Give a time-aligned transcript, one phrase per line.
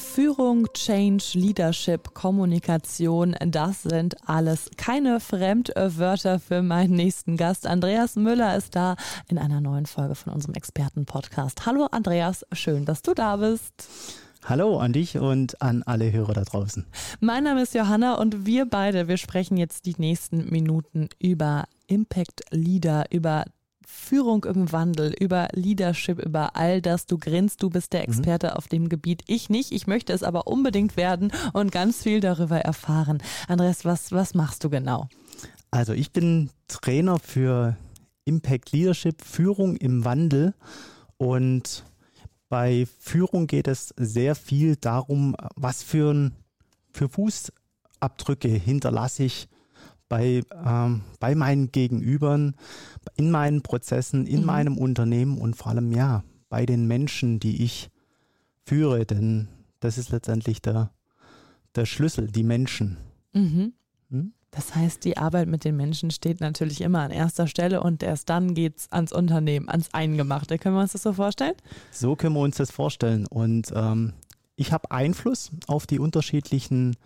[0.00, 7.66] Führung, Change, Leadership, Kommunikation, das sind alles keine Fremdwörter für meinen nächsten Gast.
[7.66, 8.96] Andreas Müller ist da
[9.28, 11.66] in einer neuen Folge von unserem Expertenpodcast.
[11.66, 13.88] Hallo Andreas, schön, dass du da bist.
[14.44, 16.86] Hallo an dich und an alle Hörer da draußen.
[17.20, 22.42] Mein Name ist Johanna und wir beide, wir sprechen jetzt die nächsten Minuten über Impact
[22.50, 23.44] Leader, über
[23.90, 27.06] Führung im Wandel, über Leadership, über all das.
[27.06, 28.06] Du grinst, du bist der mhm.
[28.06, 28.52] Experte mhm.
[28.52, 29.22] auf dem Gebiet.
[29.26, 29.72] Ich nicht.
[29.72, 33.22] Ich möchte es aber unbedingt werden und ganz viel darüber erfahren.
[33.48, 35.08] Andreas, was, was machst du genau?
[35.70, 37.76] Also ich bin Trainer für
[38.24, 40.54] Impact Leadership, Führung im Wandel
[41.16, 41.84] und
[42.48, 46.32] bei Führung geht es sehr viel darum, was für,
[46.92, 49.48] für Fußabdrücke hinterlasse ich
[50.10, 52.54] bei, ähm, bei meinen Gegenübern,
[53.16, 54.46] in meinen Prozessen, in mhm.
[54.46, 57.88] meinem Unternehmen und vor allem ja, bei den Menschen, die ich
[58.66, 59.06] führe.
[59.06, 60.90] Denn das ist letztendlich der,
[61.76, 62.98] der Schlüssel, die Menschen.
[63.32, 63.72] Mhm.
[64.10, 64.32] Hm?
[64.50, 68.28] Das heißt, die Arbeit mit den Menschen steht natürlich immer an erster Stelle und erst
[68.28, 70.58] dann geht es ans Unternehmen, ans Eingemachte.
[70.58, 71.54] Können wir uns das so vorstellen?
[71.92, 73.28] So können wir uns das vorstellen.
[73.28, 74.12] Und ähm,
[74.56, 76.96] ich habe Einfluss auf die unterschiedlichen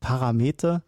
[0.00, 0.82] Parameter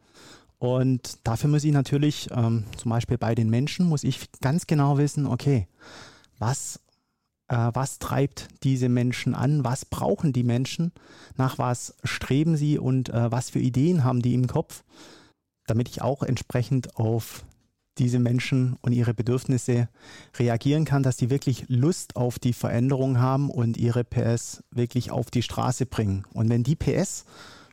[0.59, 4.99] und dafür muss ich natürlich, ähm, zum Beispiel bei den Menschen, muss ich ganz genau
[4.99, 5.69] wissen, okay,
[6.39, 6.81] was,
[7.47, 10.93] äh, was treibt diese Menschen an, was brauchen die Menschen,
[11.37, 12.79] nach was streben sie?
[12.79, 14.83] Und äh, was für Ideen haben die im Kopf,
[15.67, 17.45] damit ich auch entsprechend auf
[17.99, 19.89] diese Menschen und ihre Bedürfnisse
[20.39, 25.31] reagieren kann, dass die wirklich Lust auf die Veränderung haben und ihre PS wirklich auf
[25.31, 26.25] die Straße bringen.
[26.33, 27.25] Und wenn die PS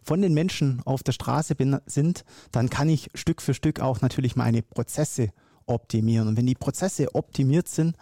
[0.06, 4.02] von den Menschen auf der Straße bin, sind, dann kann ich Stück für Stück auch
[4.02, 5.30] natürlich meine Prozesse
[5.68, 6.28] optimieren.
[6.28, 7.96] Und wenn die Prozesse optimiert sind,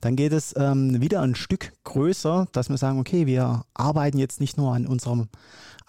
[0.00, 4.40] dann geht es ähm, wieder ein Stück größer, dass wir sagen, okay, wir arbeiten jetzt
[4.40, 5.28] nicht nur an unserem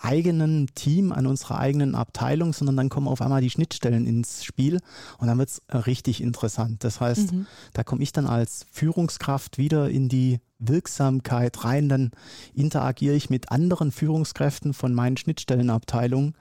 [0.02, 4.80] eigenen Team, an unserer eigenen Abteilung, sondern dann kommen auf einmal die Schnittstellen ins Spiel
[5.18, 6.84] und dann wird es äh, richtig interessant.
[6.84, 7.48] Das heißt, mhm.
[7.74, 12.12] da komme ich dann als Führungskraft wieder in die Wirksamkeit rein, dann
[12.54, 16.36] interagiere ich mit anderen Führungskräften von meinen Schnittstellenabteilungen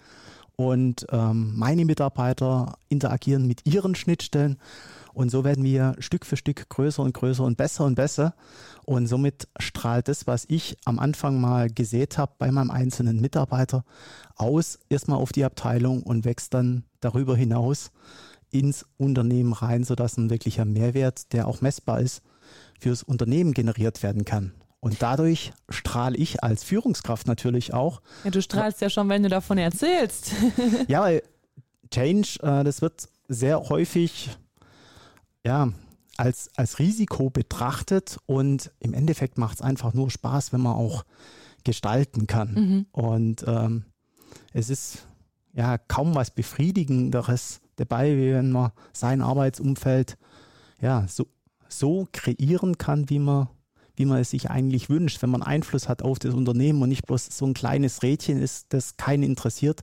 [0.58, 4.58] und ähm, meine Mitarbeiter interagieren mit ihren Schnittstellen
[5.14, 8.34] und so werden wir Stück für Stück größer und größer und besser und besser
[8.84, 13.84] und somit strahlt das, was ich am Anfang mal gesät habe bei meinem einzelnen Mitarbeiter
[14.34, 17.92] aus, erstmal auf die Abteilung und wächst dann darüber hinaus
[18.50, 22.22] ins Unternehmen rein, sodass ein wirklicher Mehrwert, der auch messbar ist,
[22.80, 24.54] fürs Unternehmen generiert werden kann.
[24.80, 28.00] Und dadurch strahle ich als Führungskraft natürlich auch.
[28.24, 30.32] Ja, du strahlst ja schon, wenn du davon erzählst.
[30.88, 31.22] ja, weil
[31.90, 34.30] Change, äh, das wird sehr häufig
[35.44, 35.72] ja,
[36.16, 41.04] als, als Risiko betrachtet und im Endeffekt macht es einfach nur Spaß, wenn man auch
[41.64, 42.54] gestalten kann.
[42.54, 42.86] Mhm.
[42.92, 43.84] Und ähm,
[44.52, 45.06] es ist
[45.52, 50.16] ja kaum was Befriedigenderes dabei, wie wenn man sein Arbeitsumfeld
[50.80, 51.26] ja so,
[51.68, 53.48] so kreieren kann, wie man
[53.98, 57.06] wie man es sich eigentlich wünscht, wenn man Einfluss hat auf das Unternehmen und nicht
[57.06, 59.82] bloß so ein kleines Rädchen ist, das keinen interessiert,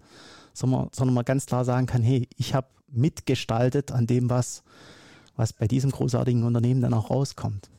[0.54, 4.64] sondern, sondern man ganz klar sagen kann, hey, ich habe mitgestaltet an dem, was,
[5.36, 7.70] was bei diesem großartigen Unternehmen dann auch rauskommt.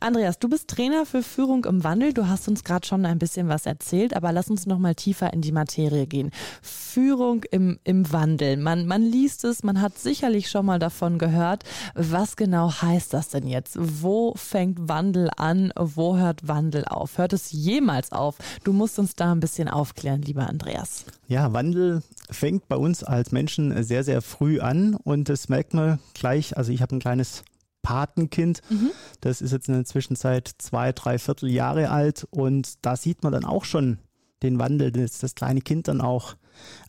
[0.00, 2.12] Andreas, du bist Trainer für Führung im Wandel.
[2.12, 5.32] Du hast uns gerade schon ein bisschen was erzählt, aber lass uns noch mal tiefer
[5.32, 6.30] in die Materie gehen.
[6.60, 8.58] Führung im, im Wandel.
[8.58, 11.64] Man, man liest es, man hat sicherlich schon mal davon gehört.
[11.94, 13.76] Was genau heißt das denn jetzt?
[13.78, 15.72] Wo fängt Wandel an?
[15.78, 17.16] Wo hört Wandel auf?
[17.16, 18.36] Hört es jemals auf?
[18.64, 21.04] Du musst uns da ein bisschen aufklären, lieber Andreas.
[21.28, 25.98] Ja, Wandel fängt bei uns als Menschen sehr, sehr früh an und das merkt man
[26.14, 26.56] gleich.
[26.56, 27.44] Also ich habe ein kleines
[27.86, 28.62] Patenkind.
[28.68, 28.90] Mhm.
[29.20, 33.44] Das ist jetzt in der Zwischenzeit zwei, drei Vierteljahre alt und da sieht man dann
[33.44, 33.98] auch schon
[34.42, 36.34] den Wandel, den das kleine Kind dann auch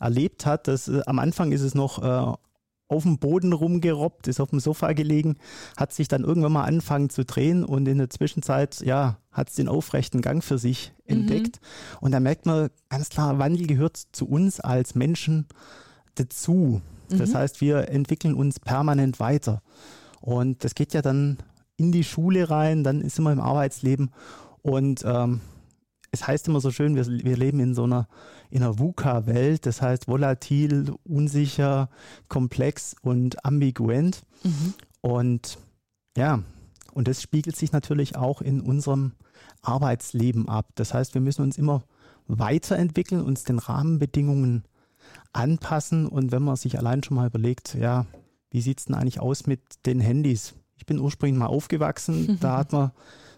[0.00, 0.66] erlebt hat.
[0.66, 2.36] Das, äh, am Anfang ist es noch äh,
[2.88, 5.36] auf dem Boden rumgerobbt, ist auf dem Sofa gelegen,
[5.76, 9.54] hat sich dann irgendwann mal angefangen zu drehen und in der Zwischenzeit, ja, hat es
[9.54, 11.18] den aufrechten Gang für sich mhm.
[11.18, 11.60] entdeckt.
[12.00, 15.46] Und da merkt man ganz klar, Wandel gehört zu uns als Menschen
[16.16, 16.82] dazu.
[17.08, 17.34] Das mhm.
[17.34, 19.62] heißt, wir entwickeln uns permanent weiter.
[20.20, 21.38] Und das geht ja dann
[21.76, 24.10] in die Schule rein, dann ist immer im Arbeitsleben.
[24.62, 25.40] Und ähm,
[26.10, 28.08] es heißt immer so schön, wir, wir leben in so einer,
[28.50, 31.88] in einer VUCA-Welt, das heißt volatil, unsicher,
[32.28, 34.22] komplex und ambiguent.
[34.42, 34.74] Mhm.
[35.00, 35.58] Und
[36.16, 36.42] Ja,
[36.94, 39.12] und das spiegelt sich natürlich auch in unserem
[39.62, 40.70] Arbeitsleben ab.
[40.74, 41.84] Das heißt, wir müssen uns immer
[42.26, 44.64] weiterentwickeln, uns den Rahmenbedingungen
[45.32, 46.08] anpassen.
[46.08, 48.06] Und wenn man sich allein schon mal überlegt, ja,
[48.50, 50.54] wie sieht es denn eigentlich aus mit den Handys?
[50.76, 52.92] Ich bin ursprünglich mal aufgewachsen, da hat man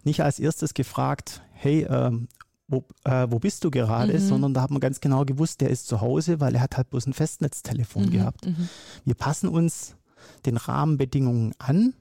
[0.04, 2.28] nicht als erstes gefragt, hey, ähm,
[2.68, 4.18] wo, äh, wo bist du gerade, mhm.
[4.20, 6.90] sondern da hat man ganz genau gewusst, der ist zu Hause, weil er hat halt
[6.90, 8.46] bloß ein Festnetztelefon mhm, gehabt.
[8.46, 8.68] Mhm.
[9.04, 9.96] Wir passen uns
[10.46, 11.94] den Rahmenbedingungen an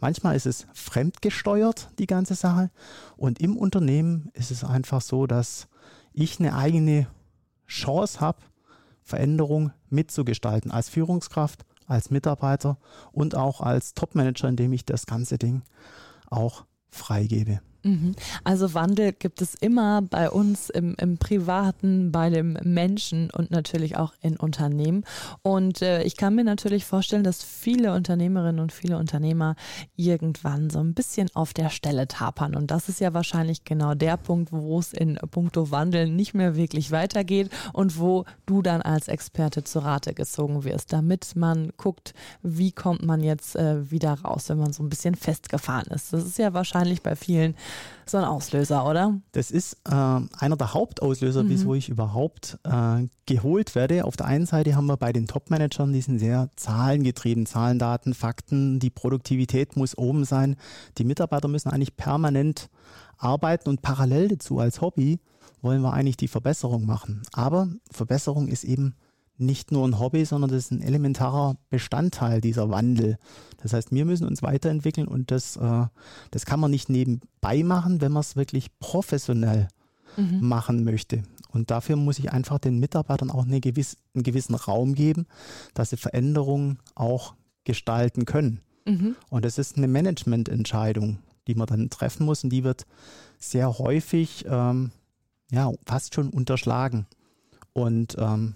[0.00, 2.70] Manchmal ist es fremdgesteuert, die ganze Sache.
[3.16, 5.68] Und im Unternehmen ist es einfach so, dass
[6.12, 7.06] ich eine eigene
[7.66, 8.38] Chance habe,
[9.02, 12.78] Veränderung mitzugestalten als Führungskraft, als Mitarbeiter
[13.12, 15.62] und auch als Topmanager, indem ich das ganze Ding
[16.30, 17.60] auch freigebe.
[17.84, 18.14] Mhm.
[18.44, 23.96] Also Wandel gibt es immer bei uns im, im Privaten, bei dem Menschen und natürlich
[23.96, 25.04] auch in Unternehmen.
[25.42, 29.54] Und äh, ich kann mir natürlich vorstellen, dass viele Unternehmerinnen und viele Unternehmer
[29.96, 32.54] irgendwann so ein bisschen auf der Stelle tapern.
[32.54, 36.56] Und das ist ja wahrscheinlich genau der Punkt, wo es in puncto Wandel nicht mehr
[36.56, 42.14] wirklich weitergeht und wo du dann als Experte zu Rate gezogen wirst, damit man guckt,
[42.42, 46.12] wie kommt man jetzt äh, wieder raus, wenn man so ein bisschen festgefahren ist.
[46.12, 47.54] Das ist ja wahrscheinlich bei vielen
[48.06, 49.18] so ein Auslöser, oder?
[49.32, 51.48] Das ist äh, einer der Hauptauslöser, mhm.
[51.48, 54.04] wieso ich überhaupt äh, geholt werde.
[54.04, 58.14] Auf der einen Seite haben wir bei den Top-Managern, die sind sehr zahlengetrieben, Zahlen, Daten,
[58.14, 60.56] Fakten, die Produktivität muss oben sein.
[60.98, 62.68] Die Mitarbeiter müssen eigentlich permanent
[63.16, 65.18] arbeiten und parallel dazu als Hobby
[65.62, 67.22] wollen wir eigentlich die Verbesserung machen.
[67.32, 68.94] Aber Verbesserung ist eben
[69.36, 73.18] nicht nur ein Hobby, sondern das ist ein elementarer Bestandteil dieser Wandel.
[73.62, 75.86] Das heißt, wir müssen uns weiterentwickeln und das, äh,
[76.30, 79.68] das kann man nicht nebenbei machen, wenn man es wirklich professionell
[80.16, 80.46] mhm.
[80.46, 81.22] machen möchte.
[81.50, 85.26] Und dafür muss ich einfach den Mitarbeitern auch eine gewiss, einen gewissen Raum geben,
[85.72, 87.34] dass sie Veränderungen auch
[87.64, 88.60] gestalten können.
[88.84, 89.16] Mhm.
[89.30, 92.86] Und das ist eine Managemententscheidung, die man dann treffen muss und die wird
[93.38, 94.90] sehr häufig ähm,
[95.50, 97.06] ja, fast schon unterschlagen.
[97.72, 98.54] Und ähm,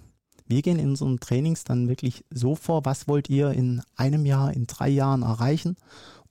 [0.49, 4.51] wir gehen in unseren Trainings dann wirklich so vor, was wollt ihr in einem Jahr,
[4.51, 5.77] in drei Jahren erreichen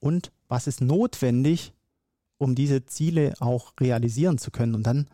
[0.01, 1.73] und was ist notwendig,
[2.37, 4.75] um diese Ziele auch realisieren zu können.
[4.75, 5.07] Und dann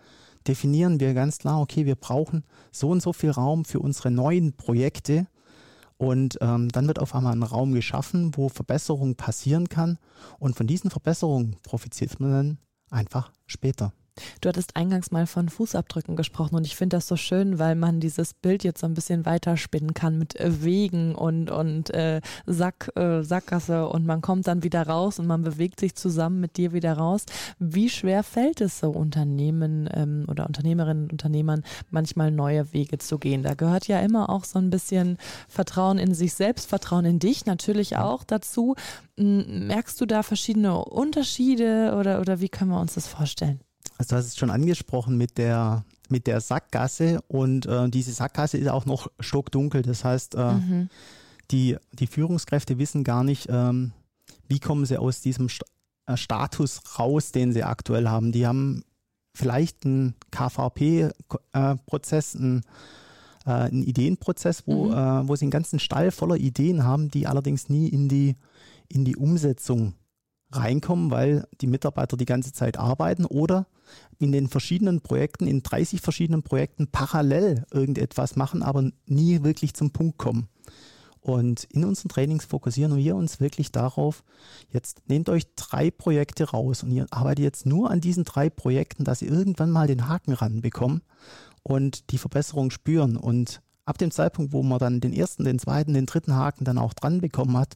[0.49, 4.55] definieren wir ganz klar, okay, wir brauchen so und so viel Raum für unsere neuen
[4.55, 5.27] Projekte.
[5.99, 9.99] Und ähm, dann wird auf einmal ein Raum geschaffen, wo Verbesserung passieren kann.
[10.39, 12.59] Und von diesen Verbesserungen profitiert man dann
[12.91, 13.93] einfach später.
[14.41, 17.99] Du hattest eingangs mal von Fußabdrücken gesprochen und ich finde das so schön, weil man
[17.99, 22.93] dieses Bild jetzt so ein bisschen weiterspinnen kann mit äh, Wegen und, und äh, Sack,
[22.95, 26.73] äh, Sackgasse und man kommt dann wieder raus und man bewegt sich zusammen mit dir
[26.73, 27.27] wieder raus.
[27.59, 33.19] Wie schwer fällt es so Unternehmen ähm, oder Unternehmerinnen und Unternehmern manchmal neue Wege zu
[33.19, 33.43] gehen?
[33.43, 35.19] Da gehört ja immer auch so ein bisschen
[35.49, 38.77] Vertrauen in sich selbst, Vertrauen in dich natürlich auch dazu.
[39.17, 43.61] Merkst du da verschiedene Unterschiede oder, oder wie können wir uns das vorstellen?
[43.99, 48.59] Also du hast es schon angesprochen mit der, mit der Sackgasse und äh, diese Sackgasse
[48.59, 49.83] ist auch noch stockdunkel.
[49.83, 50.89] Das heißt, äh, mhm.
[51.51, 53.93] die, die Führungskräfte wissen gar nicht, ähm,
[54.49, 55.65] wie kommen sie aus diesem St
[56.07, 58.33] äh, Status raus, den sie aktuell haben.
[58.33, 58.85] Die haben
[59.35, 62.63] vielleicht einen KVP-Prozess, einen,
[63.47, 64.93] äh, einen Ideenprozess, wo, mhm.
[64.93, 68.37] Äh, wo sie einen ganzen Stall voller Ideen haben, die allerdings nie in die,
[68.89, 69.95] in die Umsetzung
[70.51, 73.67] reinkommen, weil die Mitarbeiter die ganze Zeit arbeiten oder
[74.19, 79.91] in den verschiedenen Projekten, in 30 verschiedenen Projekten parallel irgendetwas machen, aber nie wirklich zum
[79.91, 80.49] Punkt kommen.
[81.25, 84.25] Und in unseren Trainings fokussieren wir uns wirklich darauf,
[84.71, 89.05] jetzt nehmt euch drei Projekte raus und ihr arbeitet jetzt nur an diesen drei Projekten,
[89.05, 91.01] dass ihr irgendwann mal den Haken ranbekommen
[91.63, 93.17] und die Verbesserung spüren.
[93.17, 96.77] Und ab dem Zeitpunkt, wo man dann den ersten, den zweiten, den dritten Haken dann
[96.77, 97.75] auch dran bekommen hat,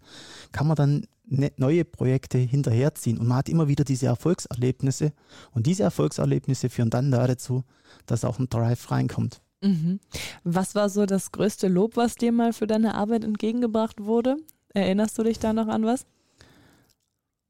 [0.53, 3.18] kann man dann neue Projekte hinterherziehen.
[3.18, 5.12] Und man hat immer wieder diese Erfolgserlebnisse.
[5.52, 7.64] Und diese Erfolgserlebnisse führen dann dazu,
[8.06, 9.40] dass auch ein Drive reinkommt.
[9.61, 10.00] Mhm.
[10.44, 14.37] Was war so das größte Lob, was dir mal für deine Arbeit entgegengebracht wurde?
[14.73, 16.06] Erinnerst du dich da noch an was?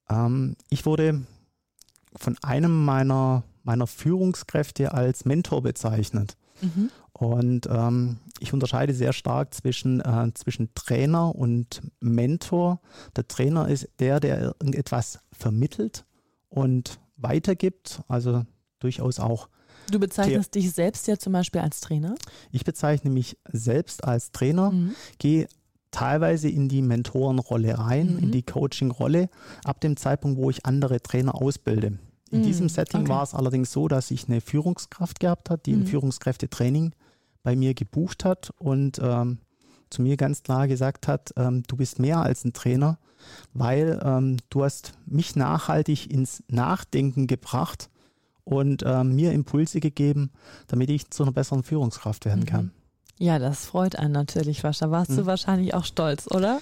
[0.08, 1.22] Ähm, ich wurde
[2.16, 6.36] von einem meiner, meiner Führungskräfte als Mentor bezeichnet.
[6.62, 6.90] Mhm.
[7.12, 12.80] Und ähm, ich unterscheide sehr stark zwischen, äh, zwischen Trainer und Mentor.
[13.16, 16.04] Der Trainer ist der, der irgendetwas vermittelt
[16.48, 18.44] und weitergibt, also
[18.80, 19.48] durchaus auch.
[19.90, 22.14] Du bezeichnest dich selbst ja zum Beispiel als Trainer?
[22.52, 24.94] Ich bezeichne mich selbst als Trainer, mhm.
[25.18, 25.48] gehe
[25.90, 28.18] teilweise in die Mentorenrolle rein, mhm.
[28.18, 29.30] in die Coaching-Rolle,
[29.64, 31.98] ab dem Zeitpunkt, wo ich andere Trainer ausbilde.
[32.30, 32.44] In mhm.
[32.44, 33.10] diesem Setting okay.
[33.10, 35.86] war es allerdings so, dass ich eine Führungskraft gehabt habe, die ein mhm.
[35.86, 36.92] Führungskräftetraining
[37.48, 39.38] bei mir gebucht hat und ähm,
[39.88, 42.98] zu mir ganz klar gesagt hat, ähm, du bist mehr als ein Trainer,
[43.54, 47.88] weil ähm, du hast mich nachhaltig ins Nachdenken gebracht
[48.44, 50.30] und ähm, mir Impulse gegeben,
[50.66, 52.64] damit ich zu einer besseren Führungskraft werden kann.
[52.66, 52.70] Mhm.
[53.16, 55.16] Ja, das freut einen natürlich, Da warst mhm.
[55.16, 56.60] du wahrscheinlich auch stolz, oder?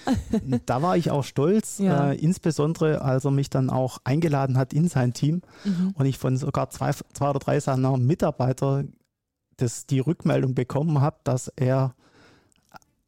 [0.65, 2.11] da war ich auch stolz, ja.
[2.11, 5.93] äh, insbesondere als er mich dann auch eingeladen hat in sein Team mhm.
[5.95, 8.85] und ich von sogar zwei, zwei oder drei seiner Mitarbeiter
[9.57, 11.95] das, die Rückmeldung bekommen habe, dass er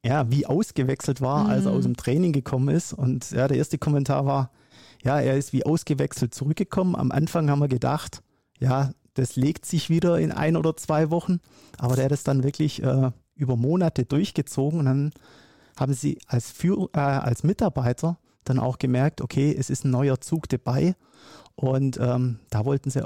[0.03, 1.49] ja, wie ausgewechselt war, mhm.
[1.49, 2.93] als er aus dem Training gekommen ist.
[2.93, 4.51] Und ja, der erste Kommentar war,
[5.03, 6.95] ja, er ist wie ausgewechselt zurückgekommen.
[6.95, 8.21] Am Anfang haben wir gedacht,
[8.59, 11.39] ja, das legt sich wieder in ein oder zwei Wochen.
[11.77, 15.11] Aber der hat es dann wirklich äh, über Monate durchgezogen und dann
[15.77, 20.19] haben sie als, Führ äh, als Mitarbeiter dann auch gemerkt, okay, es ist ein neuer
[20.19, 20.95] Zug dabei
[21.55, 23.05] und ähm, da wollten sie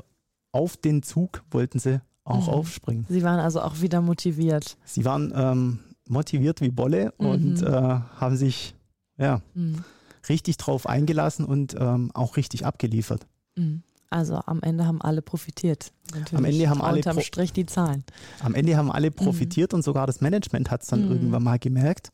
[0.52, 2.54] auf den Zug, wollten sie auch mhm.
[2.54, 3.06] aufspringen.
[3.10, 4.78] Sie waren also auch wieder motiviert.
[4.86, 7.26] Sie waren ähm, motiviert wie Bolle mhm.
[7.26, 8.76] und äh, haben sich
[9.18, 9.84] ja, mhm.
[10.30, 13.28] richtig drauf eingelassen und ähm, auch richtig abgeliefert.
[13.56, 13.84] Mhm.
[14.10, 15.92] Also am Ende haben alle profitiert.
[16.14, 16.34] Natürlich.
[16.34, 18.04] Am Ende haben alle unterm Strich die Zahlen.
[18.42, 19.16] Am Ende haben alle mhm.
[19.16, 21.12] profitiert und sogar das Management hat es dann mhm.
[21.12, 22.12] irgendwann mal gemerkt.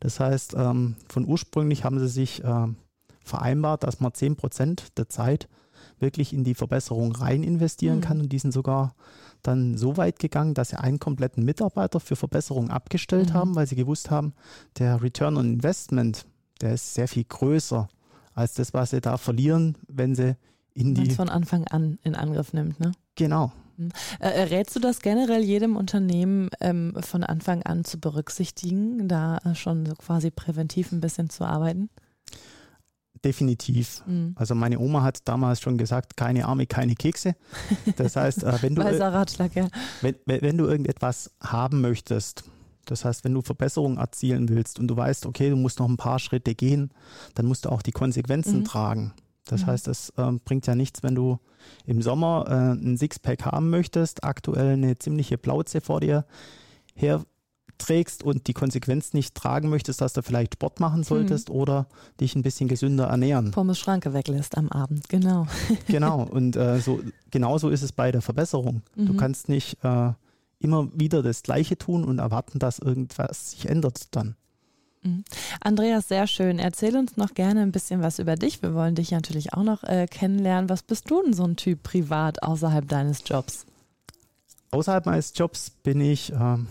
[0.00, 2.66] Das heißt, ähm, von ursprünglich haben sie sich äh,
[3.24, 5.48] vereinbart, dass man 10 Prozent der Zeit
[6.04, 8.02] wirklich in die Verbesserung rein investieren mhm.
[8.02, 8.94] kann und die sind sogar
[9.42, 13.34] dann so weit gegangen, dass sie einen kompletten Mitarbeiter für Verbesserung abgestellt mhm.
[13.34, 14.34] haben, weil sie gewusst haben,
[14.78, 16.26] der Return on Investment,
[16.60, 17.88] der ist sehr viel größer
[18.34, 20.36] als das, was sie da verlieren, wenn sie
[20.74, 21.10] in die.
[21.10, 22.92] von Anfang an in Angriff nimmt, ne?
[23.14, 23.52] Genau.
[23.76, 23.90] Mhm.
[24.18, 29.86] Äh, rätst du das generell jedem Unternehmen ähm, von Anfang an zu berücksichtigen, da schon
[29.86, 31.90] so quasi präventiv ein bisschen zu arbeiten?
[33.24, 34.02] Definitiv.
[34.06, 34.34] Mhm.
[34.36, 37.34] Also meine Oma hat damals schon gesagt, keine Arme, keine Kekse.
[37.96, 39.68] Das heißt, äh, wenn du, Ratschlag, ja.
[40.02, 42.44] wenn, wenn du irgendetwas haben möchtest,
[42.84, 45.96] das heißt, wenn du Verbesserungen erzielen willst und du weißt, okay, du musst noch ein
[45.96, 46.90] paar Schritte gehen,
[47.34, 48.64] dann musst du auch die Konsequenzen mhm.
[48.64, 49.14] tragen.
[49.46, 49.66] Das mhm.
[49.66, 51.38] heißt, es äh, bringt ja nichts, wenn du
[51.86, 56.26] im Sommer äh, ein Sixpack haben möchtest, aktuell eine ziemliche Plauze vor dir
[57.74, 61.04] herträgst und die Konsequenz nicht tragen möchtest, dass du vielleicht Sport machen mhm.
[61.04, 61.56] solltest mhm.
[61.56, 61.86] oder
[62.20, 63.50] dich ein bisschen gesünder ernähren.
[63.50, 65.46] Pommes Schranke weglässt am Abend, genau.
[65.86, 67.00] genau, und äh, so,
[67.30, 68.82] genauso ist es bei der Verbesserung.
[68.96, 69.06] Mhm.
[69.06, 70.12] Du kannst nicht äh,
[70.60, 74.36] immer wieder das Gleiche tun und erwarten, dass irgendwas sich ändert dann.
[75.02, 75.24] Mhm.
[75.60, 76.58] Andreas, sehr schön.
[76.58, 78.62] Erzähl uns noch gerne ein bisschen was über dich.
[78.62, 80.70] Wir wollen dich natürlich auch noch äh, kennenlernen.
[80.70, 83.66] Was bist du denn so ein Typ privat außerhalb deines Jobs?
[84.70, 86.66] Außerhalb meines Jobs bin ich, ähm,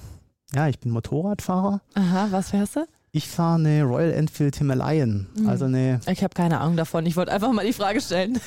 [0.56, 1.82] ja, ich bin Motorradfahrer.
[1.94, 2.86] Aha, was fährst du?
[3.12, 5.28] Ich fahre eine Royal Enfield Himalayan.
[5.38, 5.48] Mhm.
[5.48, 6.00] Also eine.
[6.10, 7.06] Ich habe keine Ahnung davon.
[7.06, 8.40] Ich wollte einfach mal die Frage stellen.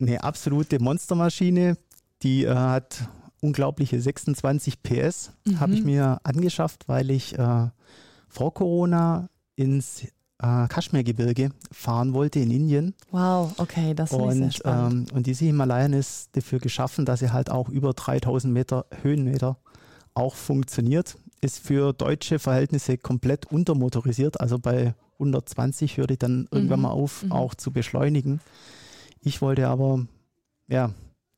[0.00, 1.78] eine absolute Monstermaschine.
[2.22, 3.08] Die äh, hat
[3.40, 5.32] unglaubliche 26 PS.
[5.46, 5.60] Mhm.
[5.60, 7.68] Habe ich mir angeschafft, weil ich äh,
[8.28, 10.04] vor Corona ins
[10.40, 12.94] äh, Kaschmirgebirge fahren wollte in Indien.
[13.10, 15.10] Wow, okay, das ist sehr spannend.
[15.10, 19.56] Ähm, und diese Himalayan ist dafür geschaffen, dass sie halt auch über 3000 Meter Höhenmeter
[20.18, 21.16] auch funktioniert.
[21.40, 26.82] Ist für deutsche Verhältnisse komplett untermotorisiert, also bei 120 hört die dann irgendwann mhm.
[26.82, 27.32] mal auf, mhm.
[27.32, 28.40] auch zu beschleunigen.
[29.20, 30.06] Ich wollte aber
[30.68, 30.90] ja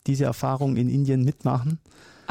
[0.06, 1.78] diese Erfahrung in Indien mitmachen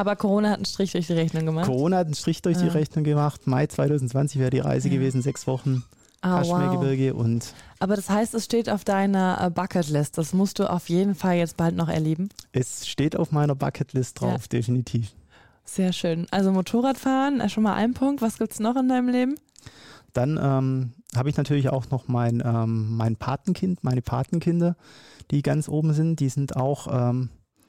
[0.00, 1.66] aber Corona hat einen Strich durch die Rechnung gemacht.
[1.66, 2.62] Corona hat einen Strich durch ja.
[2.62, 3.46] die Rechnung gemacht.
[3.46, 4.94] Mai 2020 wäre die Reise ja.
[4.94, 5.84] gewesen, sechs Wochen.
[6.22, 7.20] Ah, Kaschmirgebirge wow.
[7.22, 7.52] und.
[7.80, 10.16] Aber das heißt, es steht auf deiner äh, Bucketlist.
[10.16, 12.30] Das musst du auf jeden Fall jetzt bald noch erleben.
[12.52, 14.48] Es steht auf meiner Bucketlist drauf, ja.
[14.48, 15.12] definitiv.
[15.64, 16.26] Sehr schön.
[16.30, 18.22] Also Motorradfahren, äh, schon mal ein Punkt.
[18.22, 19.36] Was gibt es noch in deinem Leben?
[20.12, 24.76] Dann ähm, habe ich natürlich auch noch mein, ähm, mein Patenkind, meine Patenkinder,
[25.30, 26.18] die ganz oben sind.
[26.18, 27.28] Die sind auch ähm,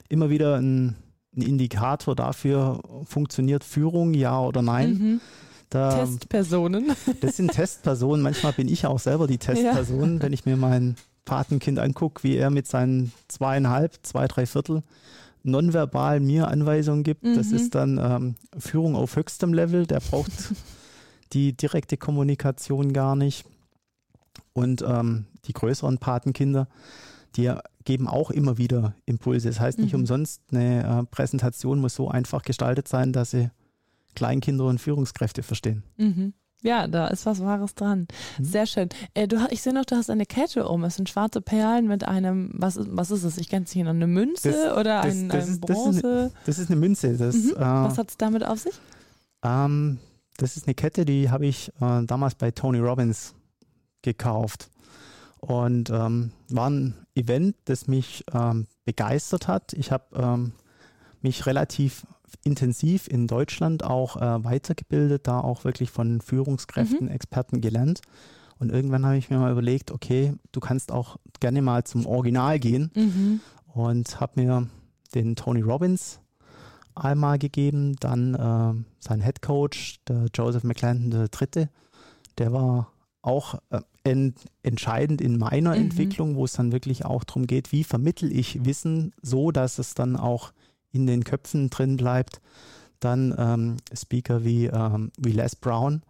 [0.09, 0.95] immer wieder ein
[1.35, 4.91] ein Indikator dafür, funktioniert Führung, ja oder nein.
[4.91, 5.21] Mhm.
[5.69, 6.91] Da, Testpersonen.
[7.21, 8.21] Das sind Testpersonen.
[8.21, 10.21] Manchmal bin ich auch selber die Testperson, ja.
[10.21, 14.83] wenn ich mir mein Patenkind angucke, wie er mit seinen zweieinhalb, zwei, drei Viertel
[15.43, 17.23] nonverbal mir Anweisungen gibt.
[17.23, 17.35] Mhm.
[17.35, 19.85] Das ist dann ähm, Führung auf höchstem Level.
[19.85, 20.31] Der braucht
[21.33, 23.45] die direkte Kommunikation gar nicht.
[24.53, 26.67] Und ähm, die größeren Patenkinder,
[27.35, 27.53] die
[27.85, 29.47] geben auch immer wieder Impulse.
[29.49, 30.01] Das heißt nicht mhm.
[30.01, 33.49] umsonst, eine äh, Präsentation muss so einfach gestaltet sein, dass sie
[34.15, 35.83] Kleinkinder und Führungskräfte verstehen.
[35.97, 36.33] Mhm.
[36.63, 38.07] Ja, da ist was Wahres dran.
[38.37, 38.43] Mhm.
[38.43, 38.89] Sehr schön.
[39.13, 40.83] Äh, du, ich sehe noch, du hast eine Kette um.
[40.83, 43.37] Es sind schwarze Perlen mit einem, was, was ist es?
[43.37, 46.01] Ich kenne es nicht, eine Münze das, oder das, ein, das ein ist, Bronze?
[46.01, 47.17] Das ist, das ist, eine Münze.
[47.17, 47.51] Das, mhm.
[47.55, 48.75] äh, was hat es damit auf sich?
[49.43, 49.97] Ähm,
[50.37, 53.33] das ist eine Kette, die habe ich äh, damals bei Tony Robbins
[54.01, 54.69] gekauft.
[55.39, 59.73] Und ähm, war ein Event, das mich ähm, begeistert hat.
[59.73, 60.51] Ich habe ähm,
[61.21, 62.05] mich relativ
[62.43, 67.13] intensiv in Deutschland auch äh, weitergebildet, da auch wirklich von Führungskräften, mhm.
[67.13, 68.01] Experten gelernt.
[68.59, 72.59] Und irgendwann habe ich mir mal überlegt, okay, du kannst auch gerne mal zum Original
[72.59, 73.39] gehen mhm.
[73.73, 74.67] und habe mir
[75.15, 76.19] den Tony Robbins
[76.95, 81.67] einmal gegeben, dann äh, sein Head Coach, der Joseph McClendon III.,
[82.37, 85.83] der war auch äh, ent entscheidend in meiner mhm.
[85.83, 89.93] Entwicklung, wo es dann wirklich auch darum geht, wie vermittel ich Wissen so, dass es
[89.93, 90.51] dann auch
[90.91, 92.41] in den Köpfen drin bleibt.
[92.99, 96.03] Dann ähm, Speaker wie, ähm, wie Les Brown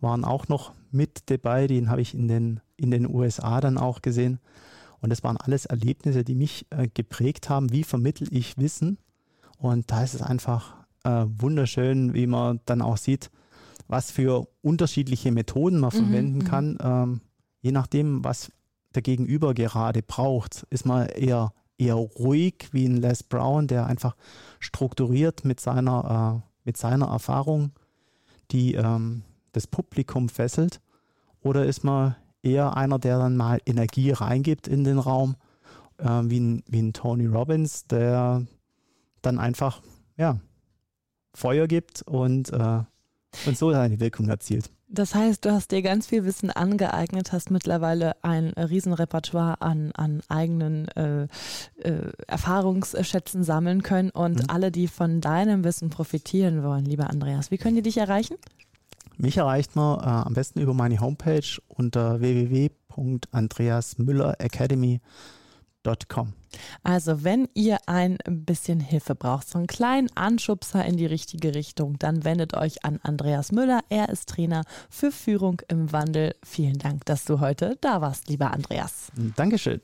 [0.00, 4.02] waren auch noch mit dabei, den habe ich in den, in den USA dann auch
[4.02, 4.38] gesehen.
[5.00, 7.70] Und das waren alles Erlebnisse, die mich äh, geprägt haben.
[7.70, 8.98] Wie vermittel ich Wissen?
[9.58, 13.30] Und da ist es einfach äh, wunderschön, wie man dann auch sieht,
[13.88, 16.44] was für unterschiedliche Methoden man mhm, verwenden mhm.
[16.44, 16.78] kann.
[16.80, 17.20] Ähm,
[17.60, 18.50] je nachdem, was
[18.94, 24.16] der Gegenüber gerade braucht, ist man eher, eher ruhig wie ein Les Brown, der einfach
[24.60, 27.72] strukturiert mit seiner, äh, mit seiner Erfahrung
[28.50, 30.80] die ähm, das Publikum fesselt.
[31.40, 35.36] Oder ist man eher einer, der dann mal Energie reingibt in den Raum,
[35.98, 38.46] äh, wie, ein, wie ein Tony Robbins, der
[39.22, 39.82] dann einfach
[40.16, 40.38] ja,
[41.34, 42.82] Feuer gibt und, äh,
[43.46, 44.70] und so seine Wirkung erzielt.
[44.88, 50.20] Das heißt, du hast dir ganz viel Wissen angeeignet, hast mittlerweile ein Riesenrepertoire an, an
[50.28, 51.26] eigenen äh,
[51.78, 54.48] äh, Erfahrungsschätzen sammeln können und mhm.
[54.48, 58.36] alle, die von deinem Wissen profitieren wollen, lieber Andreas, wie können die dich erreichen?
[59.16, 65.00] Mich erreicht man äh, am besten über meine Homepage unter www.andreasmülleracademy.com
[66.82, 71.98] also, wenn ihr ein bisschen Hilfe braucht, so einen kleinen Anschubser in die richtige Richtung,
[71.98, 73.80] dann wendet euch an Andreas Müller.
[73.88, 76.34] Er ist Trainer für Führung im Wandel.
[76.44, 79.10] Vielen Dank, dass du heute da warst, lieber Andreas.
[79.36, 79.80] Dankeschön.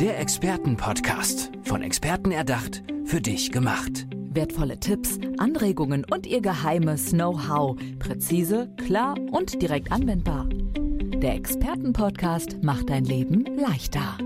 [0.00, 1.50] Der Expertenpodcast.
[1.64, 4.06] Von Experten erdacht, für dich gemacht.
[4.34, 7.76] Wertvolle Tipps, Anregungen und ihr geheimes Know-how.
[7.98, 10.46] Präzise, klar und direkt anwendbar.
[10.48, 14.16] Der Expertenpodcast macht dein Leben leichter.